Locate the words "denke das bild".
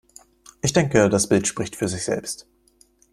0.73-1.45